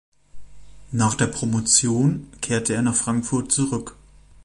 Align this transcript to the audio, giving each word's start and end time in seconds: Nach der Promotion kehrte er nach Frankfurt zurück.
Nach 0.91 1.13
der 1.13 1.27
Promotion 1.27 2.27
kehrte 2.41 2.73
er 2.73 2.81
nach 2.81 2.95
Frankfurt 2.95 3.51
zurück. 3.51 3.95